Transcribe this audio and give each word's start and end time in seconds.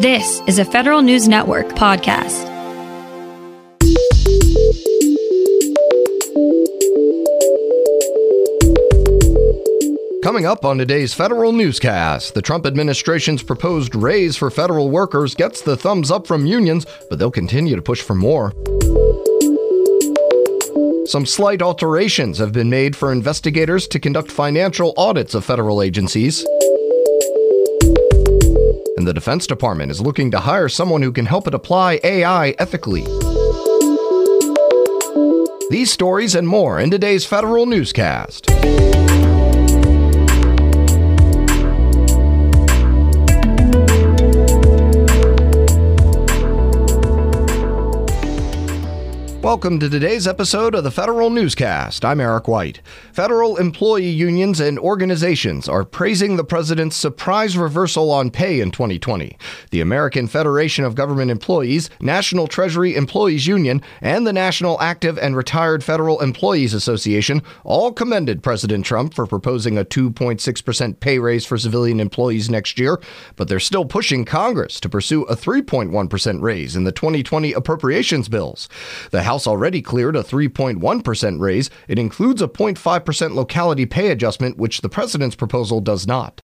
This 0.00 0.40
is 0.46 0.60
a 0.60 0.64
Federal 0.64 1.02
News 1.02 1.26
Network 1.26 1.66
podcast. 1.70 2.46
Coming 10.22 10.46
up 10.46 10.64
on 10.64 10.78
today's 10.78 11.14
federal 11.14 11.50
newscast, 11.50 12.34
the 12.34 12.42
Trump 12.42 12.64
administration's 12.64 13.42
proposed 13.42 13.96
raise 13.96 14.36
for 14.36 14.52
federal 14.52 14.88
workers 14.88 15.34
gets 15.34 15.62
the 15.62 15.76
thumbs 15.76 16.12
up 16.12 16.28
from 16.28 16.46
unions, 16.46 16.86
but 17.10 17.18
they'll 17.18 17.32
continue 17.32 17.74
to 17.74 17.82
push 17.82 18.00
for 18.00 18.14
more. 18.14 18.52
Some 21.06 21.26
slight 21.26 21.60
alterations 21.60 22.38
have 22.38 22.52
been 22.52 22.70
made 22.70 22.94
for 22.94 23.10
investigators 23.10 23.88
to 23.88 23.98
conduct 23.98 24.30
financial 24.30 24.94
audits 24.96 25.34
of 25.34 25.44
federal 25.44 25.82
agencies 25.82 26.46
and 28.98 29.06
the 29.06 29.14
Defense 29.14 29.46
Department 29.46 29.92
is 29.92 30.00
looking 30.00 30.28
to 30.32 30.40
hire 30.40 30.68
someone 30.68 31.02
who 31.02 31.12
can 31.12 31.24
help 31.24 31.46
it 31.46 31.54
apply 31.54 32.00
AI 32.02 32.50
ethically. 32.58 33.04
These 35.70 35.92
stories 35.92 36.34
and 36.34 36.48
more 36.48 36.80
in 36.80 36.90
today's 36.90 37.24
federal 37.24 37.64
newscast. 37.64 38.50
Welcome 49.42 49.78
to 49.78 49.88
today's 49.88 50.26
episode 50.26 50.74
of 50.74 50.82
the 50.82 50.90
Federal 50.90 51.30
Newscast. 51.30 52.04
I'm 52.04 52.20
Eric 52.20 52.48
White. 52.48 52.82
Federal 53.12 53.56
employee 53.56 54.08
unions 54.08 54.58
and 54.58 54.80
organizations 54.80 55.68
are 55.68 55.84
praising 55.84 56.36
the 56.36 56.42
president's 56.42 56.96
surprise 56.96 57.56
reversal 57.56 58.10
on 58.10 58.32
pay 58.32 58.58
in 58.58 58.72
2020. 58.72 59.38
The 59.70 59.80
American 59.80 60.26
Federation 60.26 60.84
of 60.84 60.96
Government 60.96 61.30
Employees, 61.30 61.88
National 62.00 62.48
Treasury 62.48 62.96
Employees 62.96 63.46
Union, 63.46 63.80
and 64.00 64.26
the 64.26 64.32
National 64.32 64.78
Active 64.80 65.16
and 65.16 65.36
Retired 65.36 65.84
Federal 65.84 66.20
Employees 66.20 66.74
Association 66.74 67.40
all 67.62 67.92
commended 67.92 68.42
President 68.42 68.84
Trump 68.84 69.14
for 69.14 69.24
proposing 69.24 69.78
a 69.78 69.84
2.6% 69.84 70.98
pay 70.98 71.20
raise 71.20 71.46
for 71.46 71.56
civilian 71.56 72.00
employees 72.00 72.50
next 72.50 72.76
year, 72.76 73.00
but 73.36 73.46
they're 73.46 73.60
still 73.60 73.84
pushing 73.84 74.24
Congress 74.24 74.80
to 74.80 74.88
pursue 74.88 75.22
a 75.22 75.36
3.1% 75.36 76.42
raise 76.42 76.74
in 76.74 76.82
the 76.82 76.92
2020 76.92 77.52
appropriations 77.52 78.28
bills. 78.28 78.68
The 79.12 79.28
House 79.28 79.37
House 79.38 79.46
already 79.46 79.80
cleared 79.80 80.16
a 80.16 80.24
3.1% 80.24 81.38
raise. 81.38 81.70
It 81.86 81.96
includes 81.96 82.42
a 82.42 82.48
0.5% 82.48 83.34
locality 83.36 83.86
pay 83.86 84.10
adjustment, 84.10 84.56
which 84.56 84.80
the 84.80 84.88
president's 84.88 85.36
proposal 85.36 85.80
does 85.80 86.08
not. 86.08 86.40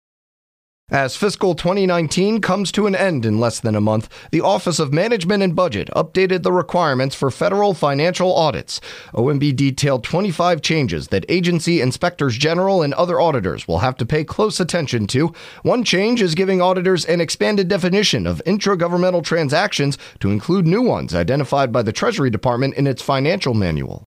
As 0.90 1.14
fiscal 1.14 1.54
2019 1.54 2.40
comes 2.40 2.72
to 2.72 2.88
an 2.88 2.96
end 2.96 3.24
in 3.24 3.38
less 3.38 3.60
than 3.60 3.76
a 3.76 3.80
month, 3.80 4.08
the 4.32 4.40
Office 4.40 4.80
of 4.80 4.92
Management 4.92 5.40
and 5.40 5.54
Budget 5.54 5.88
updated 5.94 6.42
the 6.42 6.52
requirements 6.52 7.14
for 7.14 7.30
federal 7.30 7.74
financial 7.74 8.34
audits. 8.34 8.80
OMB 9.14 9.54
detailed 9.54 10.02
25 10.02 10.62
changes 10.62 11.06
that 11.08 11.24
agency 11.28 11.80
inspectors 11.80 12.36
general 12.36 12.82
and 12.82 12.92
other 12.94 13.20
auditors 13.20 13.68
will 13.68 13.78
have 13.78 13.96
to 13.98 14.06
pay 14.06 14.24
close 14.24 14.58
attention 14.58 15.06
to. 15.06 15.32
One 15.62 15.84
change 15.84 16.20
is 16.20 16.34
giving 16.34 16.60
auditors 16.60 17.04
an 17.04 17.20
expanded 17.20 17.68
definition 17.68 18.26
of 18.26 18.42
intragovernmental 18.44 19.22
transactions 19.22 19.96
to 20.18 20.32
include 20.32 20.66
new 20.66 20.82
ones 20.82 21.14
identified 21.14 21.70
by 21.70 21.82
the 21.82 21.92
Treasury 21.92 22.30
Department 22.30 22.74
in 22.74 22.88
its 22.88 23.00
financial 23.00 23.54
manual. 23.54 24.09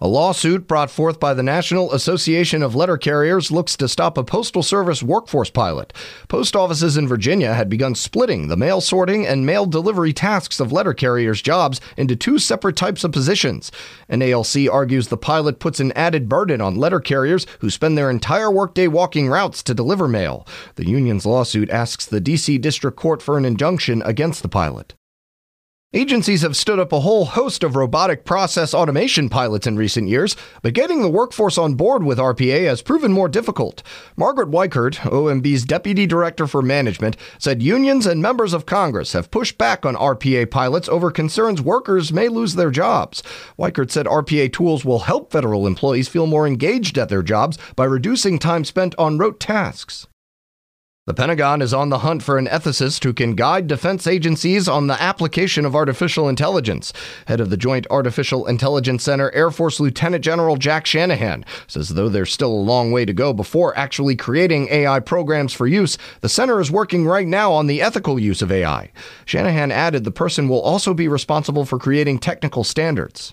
A 0.00 0.06
lawsuit 0.06 0.68
brought 0.68 0.92
forth 0.92 1.18
by 1.18 1.34
the 1.34 1.42
National 1.42 1.92
Association 1.92 2.62
of 2.62 2.76
Letter 2.76 2.96
Carriers 2.96 3.50
looks 3.50 3.76
to 3.78 3.88
stop 3.88 4.16
a 4.16 4.22
Postal 4.22 4.62
Service 4.62 5.02
workforce 5.02 5.50
pilot. 5.50 5.92
Post 6.28 6.54
offices 6.54 6.96
in 6.96 7.08
Virginia 7.08 7.52
had 7.52 7.68
begun 7.68 7.96
splitting 7.96 8.46
the 8.46 8.56
mail 8.56 8.80
sorting 8.80 9.26
and 9.26 9.44
mail 9.44 9.66
delivery 9.66 10.12
tasks 10.12 10.60
of 10.60 10.70
letter 10.70 10.94
carriers' 10.94 11.42
jobs 11.42 11.80
into 11.96 12.14
two 12.14 12.38
separate 12.38 12.76
types 12.76 13.02
of 13.02 13.10
positions. 13.10 13.72
NALC 14.08 14.72
argues 14.72 15.08
the 15.08 15.16
pilot 15.16 15.58
puts 15.58 15.80
an 15.80 15.90
added 15.92 16.28
burden 16.28 16.60
on 16.60 16.76
letter 16.76 17.00
carriers 17.00 17.44
who 17.58 17.68
spend 17.68 17.98
their 17.98 18.08
entire 18.08 18.52
workday 18.52 18.86
walking 18.86 19.26
routes 19.26 19.64
to 19.64 19.74
deliver 19.74 20.06
mail. 20.06 20.46
The 20.76 20.86
union's 20.86 21.26
lawsuit 21.26 21.70
asks 21.70 22.06
the 22.06 22.20
D.C. 22.20 22.58
District 22.58 22.96
Court 22.96 23.20
for 23.20 23.36
an 23.36 23.44
injunction 23.44 24.02
against 24.02 24.42
the 24.42 24.48
pilot. 24.48 24.94
Agencies 25.94 26.42
have 26.42 26.54
stood 26.54 26.78
up 26.78 26.92
a 26.92 27.00
whole 27.00 27.24
host 27.24 27.64
of 27.64 27.74
robotic 27.74 28.26
process 28.26 28.74
automation 28.74 29.30
pilots 29.30 29.66
in 29.66 29.78
recent 29.78 30.06
years, 30.06 30.36
but 30.60 30.74
getting 30.74 31.00
the 31.00 31.08
workforce 31.08 31.56
on 31.56 31.76
board 31.76 32.04
with 32.04 32.18
RPA 32.18 32.66
has 32.66 32.82
proven 32.82 33.10
more 33.10 33.26
difficult. 33.26 33.82
Margaret 34.14 34.50
Weichert, 34.50 34.96
OMB's 34.96 35.64
Deputy 35.64 36.06
Director 36.06 36.46
for 36.46 36.60
Management, 36.60 37.16
said 37.38 37.62
unions 37.62 38.04
and 38.04 38.20
members 38.20 38.52
of 38.52 38.66
Congress 38.66 39.14
have 39.14 39.30
pushed 39.30 39.56
back 39.56 39.86
on 39.86 39.94
RPA 39.94 40.50
pilots 40.50 40.90
over 40.90 41.10
concerns 41.10 41.62
workers 41.62 42.12
may 42.12 42.28
lose 42.28 42.54
their 42.54 42.70
jobs. 42.70 43.22
Weichert 43.58 43.90
said 43.90 44.04
RPA 44.04 44.52
tools 44.52 44.84
will 44.84 44.98
help 44.98 45.32
federal 45.32 45.66
employees 45.66 46.06
feel 46.06 46.26
more 46.26 46.46
engaged 46.46 46.98
at 46.98 47.08
their 47.08 47.22
jobs 47.22 47.56
by 47.76 47.86
reducing 47.86 48.38
time 48.38 48.66
spent 48.66 48.94
on 48.98 49.16
rote 49.16 49.40
tasks. 49.40 50.06
The 51.08 51.14
Pentagon 51.14 51.62
is 51.62 51.72
on 51.72 51.88
the 51.88 52.00
hunt 52.00 52.22
for 52.22 52.36
an 52.36 52.48
ethicist 52.48 53.02
who 53.02 53.14
can 53.14 53.34
guide 53.34 53.66
defense 53.66 54.06
agencies 54.06 54.68
on 54.68 54.88
the 54.88 55.02
application 55.02 55.64
of 55.64 55.74
artificial 55.74 56.28
intelligence. 56.28 56.92
Head 57.28 57.40
of 57.40 57.48
the 57.48 57.56
Joint 57.56 57.86
Artificial 57.88 58.46
Intelligence 58.46 59.04
Center, 59.04 59.30
Air 59.34 59.50
Force 59.50 59.80
Lieutenant 59.80 60.22
General 60.22 60.58
Jack 60.58 60.84
Shanahan, 60.84 61.46
says 61.66 61.88
though 61.88 62.10
there's 62.10 62.30
still 62.30 62.52
a 62.52 62.52
long 62.52 62.92
way 62.92 63.06
to 63.06 63.14
go 63.14 63.32
before 63.32 63.74
actually 63.74 64.16
creating 64.16 64.68
AI 64.68 65.00
programs 65.00 65.54
for 65.54 65.66
use, 65.66 65.96
the 66.20 66.28
center 66.28 66.60
is 66.60 66.70
working 66.70 67.06
right 67.06 67.26
now 67.26 67.54
on 67.54 67.68
the 67.68 67.80
ethical 67.80 68.18
use 68.18 68.42
of 68.42 68.52
AI. 68.52 68.92
Shanahan 69.24 69.72
added 69.72 70.04
the 70.04 70.10
person 70.10 70.46
will 70.46 70.60
also 70.60 70.92
be 70.92 71.08
responsible 71.08 71.64
for 71.64 71.78
creating 71.78 72.18
technical 72.18 72.64
standards. 72.64 73.32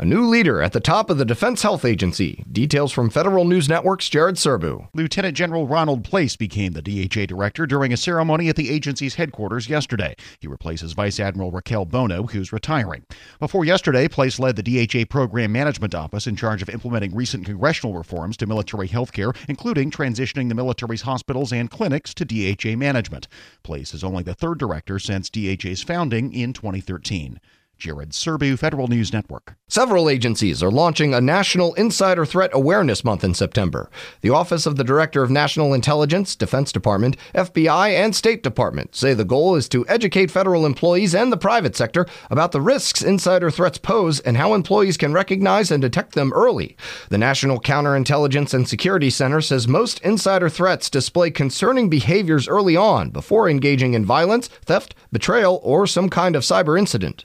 A 0.00 0.04
new 0.04 0.28
leader 0.28 0.62
at 0.62 0.72
the 0.72 0.78
top 0.78 1.10
of 1.10 1.18
the 1.18 1.24
Defense 1.24 1.62
Health 1.62 1.84
Agency. 1.84 2.44
Details 2.52 2.92
from 2.92 3.10
Federal 3.10 3.44
News 3.44 3.68
Network's 3.68 4.08
Jared 4.08 4.36
Serbu. 4.36 4.86
Lieutenant 4.94 5.36
General 5.36 5.66
Ronald 5.66 6.04
Place 6.04 6.36
became 6.36 6.70
the 6.70 6.82
DHA 6.82 7.26
director 7.26 7.66
during 7.66 7.92
a 7.92 7.96
ceremony 7.96 8.48
at 8.48 8.54
the 8.54 8.70
agency's 8.70 9.16
headquarters 9.16 9.68
yesterday. 9.68 10.14
He 10.38 10.46
replaces 10.46 10.92
Vice 10.92 11.18
Admiral 11.18 11.50
Raquel 11.50 11.84
Bono, 11.84 12.28
who's 12.28 12.52
retiring. 12.52 13.06
Before 13.40 13.64
yesterday, 13.64 14.06
Place 14.06 14.38
led 14.38 14.54
the 14.54 14.62
DHA 14.62 15.06
Program 15.10 15.50
Management 15.50 15.96
Office 15.96 16.28
in 16.28 16.36
charge 16.36 16.62
of 16.62 16.68
implementing 16.68 17.12
recent 17.12 17.44
congressional 17.44 17.96
reforms 17.96 18.36
to 18.36 18.46
military 18.46 18.86
health 18.86 19.10
care, 19.10 19.32
including 19.48 19.90
transitioning 19.90 20.48
the 20.48 20.54
military's 20.54 21.02
hospitals 21.02 21.52
and 21.52 21.72
clinics 21.72 22.14
to 22.14 22.24
DHA 22.24 22.76
management. 22.76 23.26
Place 23.64 23.92
is 23.92 24.04
only 24.04 24.22
the 24.22 24.34
third 24.34 24.58
director 24.58 25.00
since 25.00 25.28
DHA's 25.28 25.82
founding 25.82 26.32
in 26.32 26.52
2013. 26.52 27.40
Jared 27.78 28.10
Serbu, 28.10 28.58
Federal 28.58 28.88
News 28.88 29.12
Network. 29.12 29.54
Several 29.68 30.08
agencies 30.08 30.64
are 30.64 30.70
launching 30.70 31.14
a 31.14 31.20
National 31.20 31.74
Insider 31.74 32.26
Threat 32.26 32.50
Awareness 32.52 33.04
Month 33.04 33.22
in 33.22 33.34
September. 33.34 33.88
The 34.20 34.30
Office 34.30 34.66
of 34.66 34.74
the 34.74 34.82
Director 34.82 35.22
of 35.22 35.30
National 35.30 35.72
Intelligence, 35.72 36.34
Defense 36.34 36.72
Department, 36.72 37.16
FBI, 37.36 37.90
and 37.90 38.16
State 38.16 38.42
Department 38.42 38.96
say 38.96 39.14
the 39.14 39.24
goal 39.24 39.54
is 39.54 39.68
to 39.68 39.86
educate 39.86 40.28
federal 40.28 40.66
employees 40.66 41.14
and 41.14 41.30
the 41.30 41.36
private 41.36 41.76
sector 41.76 42.04
about 42.30 42.50
the 42.50 42.60
risks 42.60 43.00
insider 43.00 43.48
threats 43.48 43.78
pose 43.78 44.18
and 44.20 44.36
how 44.36 44.54
employees 44.54 44.96
can 44.96 45.12
recognize 45.12 45.70
and 45.70 45.80
detect 45.80 46.16
them 46.16 46.32
early. 46.32 46.76
The 47.10 47.18
National 47.18 47.60
Counterintelligence 47.60 48.52
and 48.54 48.68
Security 48.68 49.08
Center 49.08 49.40
says 49.40 49.68
most 49.68 50.00
insider 50.00 50.48
threats 50.48 50.90
display 50.90 51.30
concerning 51.30 51.88
behaviors 51.88 52.48
early 52.48 52.76
on 52.76 53.10
before 53.10 53.48
engaging 53.48 53.94
in 53.94 54.04
violence, 54.04 54.48
theft, 54.48 54.96
betrayal, 55.12 55.60
or 55.62 55.86
some 55.86 56.08
kind 56.08 56.34
of 56.34 56.42
cyber 56.42 56.76
incident. 56.76 57.24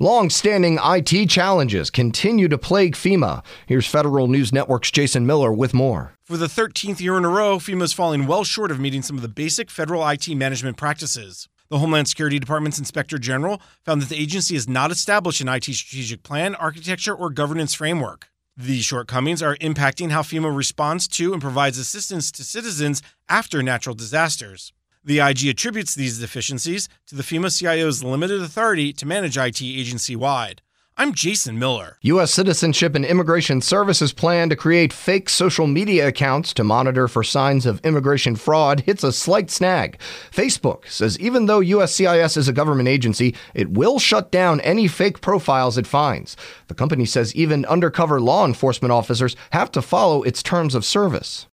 Long 0.00 0.30
standing 0.30 0.78
IT 0.82 1.28
challenges 1.28 1.90
continue 1.90 2.48
to 2.48 2.56
plague 2.56 2.96
FEMA. 2.96 3.44
Here's 3.66 3.86
Federal 3.86 4.26
News 4.26 4.50
Network's 4.50 4.90
Jason 4.90 5.26
Miller 5.26 5.52
with 5.52 5.74
more. 5.74 6.14
For 6.24 6.38
the 6.38 6.46
13th 6.46 6.98
year 7.00 7.18
in 7.18 7.26
a 7.26 7.28
row, 7.28 7.58
FEMA 7.58 7.82
is 7.82 7.92
falling 7.92 8.26
well 8.26 8.42
short 8.42 8.70
of 8.70 8.80
meeting 8.80 9.02
some 9.02 9.16
of 9.16 9.22
the 9.22 9.28
basic 9.28 9.70
federal 9.70 10.04
IT 10.08 10.26
management 10.28 10.78
practices. 10.78 11.46
The 11.68 11.78
Homeland 11.78 12.08
Security 12.08 12.38
Department's 12.38 12.78
Inspector 12.78 13.16
General 13.18 13.60
found 13.84 14.00
that 14.00 14.08
the 14.08 14.20
agency 14.20 14.54
has 14.54 14.66
not 14.66 14.90
established 14.90 15.42
an 15.42 15.48
IT 15.48 15.64
strategic 15.64 16.22
plan, 16.22 16.54
architecture, 16.54 17.14
or 17.14 17.28
governance 17.28 17.74
framework. 17.74 18.28
These 18.56 18.86
shortcomings 18.86 19.42
are 19.42 19.56
impacting 19.58 20.10
how 20.10 20.22
FEMA 20.22 20.56
responds 20.56 21.06
to 21.08 21.34
and 21.34 21.40
provides 21.40 21.76
assistance 21.78 22.32
to 22.32 22.44
citizens 22.44 23.02
after 23.28 23.62
natural 23.62 23.94
disasters. 23.94 24.72
The 25.04 25.18
IG 25.18 25.48
attributes 25.48 25.96
these 25.96 26.20
deficiencies 26.20 26.88
to 27.08 27.16
the 27.16 27.24
FEMA 27.24 27.50
CIO's 27.50 28.04
limited 28.04 28.40
authority 28.40 28.92
to 28.92 29.04
manage 29.04 29.36
IT 29.36 29.60
agency 29.60 30.14
wide. 30.14 30.62
I'm 30.96 31.12
Jason 31.12 31.58
Miller. 31.58 31.98
U.S. 32.02 32.32
Citizenship 32.32 32.94
and 32.94 33.04
Immigration 33.04 33.62
Services 33.62 34.12
plan 34.12 34.48
to 34.50 34.54
create 34.54 34.92
fake 34.92 35.28
social 35.28 35.66
media 35.66 36.06
accounts 36.06 36.54
to 36.54 36.62
monitor 36.62 37.08
for 37.08 37.24
signs 37.24 37.66
of 37.66 37.80
immigration 37.84 38.36
fraud 38.36 38.82
hits 38.82 39.02
a 39.02 39.12
slight 39.12 39.50
snag. 39.50 39.98
Facebook 40.30 40.86
says 40.88 41.18
even 41.18 41.46
though 41.46 41.58
USCIS 41.58 42.36
is 42.36 42.46
a 42.46 42.52
government 42.52 42.88
agency, 42.88 43.34
it 43.54 43.70
will 43.70 43.98
shut 43.98 44.30
down 44.30 44.60
any 44.60 44.86
fake 44.86 45.20
profiles 45.20 45.76
it 45.76 45.86
finds. 45.88 46.36
The 46.68 46.74
company 46.74 47.06
says 47.06 47.34
even 47.34 47.64
undercover 47.64 48.20
law 48.20 48.46
enforcement 48.46 48.92
officers 48.92 49.34
have 49.50 49.72
to 49.72 49.82
follow 49.82 50.22
its 50.22 50.44
terms 50.44 50.76
of 50.76 50.84
service. 50.84 51.48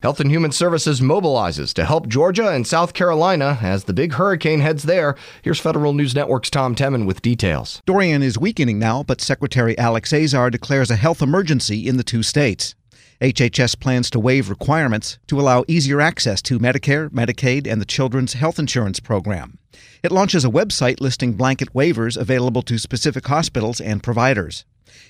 Health 0.00 0.20
and 0.20 0.30
Human 0.30 0.52
Services 0.52 1.00
mobilizes 1.00 1.74
to 1.74 1.84
help 1.84 2.06
Georgia 2.06 2.50
and 2.50 2.64
South 2.64 2.94
Carolina 2.94 3.58
as 3.60 3.82
the 3.82 3.92
big 3.92 4.12
hurricane 4.12 4.60
heads 4.60 4.84
there. 4.84 5.16
Here's 5.42 5.58
Federal 5.58 5.92
News 5.92 6.14
Network's 6.14 6.50
Tom 6.50 6.76
Temin 6.76 7.04
with 7.04 7.20
details. 7.20 7.82
Dorian 7.84 8.22
is 8.22 8.38
weakening 8.38 8.78
now, 8.78 9.02
but 9.02 9.20
Secretary 9.20 9.76
Alex 9.76 10.12
Azar 10.12 10.50
declares 10.50 10.92
a 10.92 10.94
health 10.94 11.20
emergency 11.20 11.88
in 11.88 11.96
the 11.96 12.04
two 12.04 12.22
states. 12.22 12.76
HHS 13.20 13.80
plans 13.80 14.08
to 14.10 14.20
waive 14.20 14.48
requirements 14.48 15.18
to 15.26 15.40
allow 15.40 15.64
easier 15.66 16.00
access 16.00 16.40
to 16.42 16.60
Medicare, 16.60 17.10
Medicaid, 17.10 17.66
and 17.66 17.80
the 17.80 17.84
Children's 17.84 18.34
Health 18.34 18.60
Insurance 18.60 19.00
Program. 19.00 19.58
It 20.04 20.12
launches 20.12 20.44
a 20.44 20.48
website 20.48 21.00
listing 21.00 21.32
blanket 21.32 21.74
waivers 21.74 22.16
available 22.16 22.62
to 22.62 22.78
specific 22.78 23.26
hospitals 23.26 23.80
and 23.80 24.00
providers. 24.00 24.64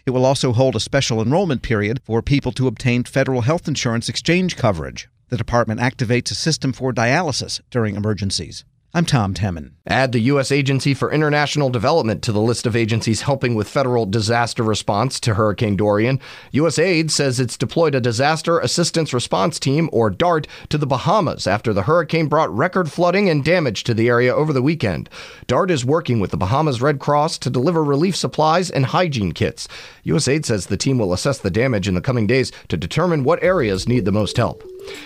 It 0.06 0.10
will 0.10 0.24
also 0.24 0.52
hold 0.52 0.76
a 0.76 0.80
special 0.80 1.20
enrollment 1.20 1.62
period 1.62 2.00
for 2.04 2.22
people 2.22 2.52
to 2.52 2.66
obtain 2.66 3.04
federal 3.04 3.42
health 3.42 3.68
insurance 3.68 4.08
exchange 4.08 4.56
coverage. 4.56 5.08
The 5.28 5.36
department 5.36 5.80
activates 5.80 6.30
a 6.30 6.34
system 6.34 6.72
for 6.72 6.92
dialysis 6.92 7.60
during 7.70 7.96
emergencies. 7.96 8.64
I'm 8.94 9.04
Tom 9.04 9.34
Temin. 9.34 9.72
Add 9.86 10.12
the 10.12 10.20
U.S. 10.20 10.50
Agency 10.50 10.94
for 10.94 11.12
International 11.12 11.68
Development 11.68 12.22
to 12.22 12.32
the 12.32 12.40
list 12.40 12.66
of 12.66 12.74
agencies 12.74 13.20
helping 13.20 13.54
with 13.54 13.68
federal 13.68 14.06
disaster 14.06 14.62
response 14.62 15.20
to 15.20 15.34
Hurricane 15.34 15.76
Dorian. 15.76 16.18
USAID 16.54 17.10
says 17.10 17.38
it's 17.38 17.58
deployed 17.58 17.94
a 17.94 18.00
Disaster 18.00 18.58
Assistance 18.58 19.12
Response 19.12 19.58
Team, 19.58 19.90
or 19.92 20.08
DART, 20.08 20.46
to 20.70 20.78
the 20.78 20.86
Bahamas 20.86 21.46
after 21.46 21.74
the 21.74 21.82
hurricane 21.82 22.28
brought 22.28 22.54
record 22.54 22.90
flooding 22.90 23.28
and 23.28 23.44
damage 23.44 23.84
to 23.84 23.92
the 23.92 24.08
area 24.08 24.34
over 24.34 24.54
the 24.54 24.62
weekend. 24.62 25.10
DART 25.46 25.70
is 25.70 25.84
working 25.84 26.18
with 26.18 26.30
the 26.30 26.38
Bahamas 26.38 26.80
Red 26.80 26.98
Cross 26.98 27.38
to 27.38 27.50
deliver 27.50 27.84
relief 27.84 28.16
supplies 28.16 28.70
and 28.70 28.86
hygiene 28.86 29.32
kits. 29.32 29.68
USAID 30.06 30.46
says 30.46 30.66
the 30.66 30.78
team 30.78 30.98
will 30.98 31.12
assess 31.12 31.38
the 31.38 31.50
damage 31.50 31.88
in 31.88 31.94
the 31.94 32.00
coming 32.00 32.26
days 32.26 32.52
to 32.68 32.76
determine 32.78 33.22
what 33.22 33.42
areas 33.42 33.86
need 33.86 34.06
the 34.06 34.12
most 34.12 34.38
help. 34.38 34.64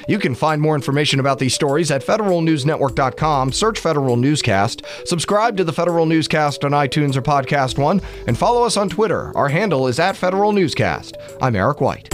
You 0.08 0.18
can 0.18 0.34
find 0.34 0.60
more 0.62 0.74
information 0.74 1.18
about 1.18 1.38
these 1.38 1.54
stories 1.54 1.90
at 1.90 2.06
federalnewsnetwork.com. 2.06 3.52
Search 3.52 3.71
Federal 3.78 4.16
Newscast. 4.16 4.82
Subscribe 5.04 5.56
to 5.56 5.64
the 5.64 5.72
Federal 5.72 6.06
Newscast 6.06 6.64
on 6.64 6.72
iTunes 6.72 7.16
or 7.16 7.22
Podcast 7.22 7.78
One, 7.78 8.00
and 8.26 8.36
follow 8.36 8.64
us 8.64 8.76
on 8.76 8.88
Twitter. 8.88 9.36
Our 9.36 9.48
handle 9.48 9.86
is 9.88 9.98
at 9.98 10.16
Federal 10.16 10.52
Newscast. 10.52 11.16
I'm 11.40 11.56
Eric 11.56 11.80
White. 11.80 12.08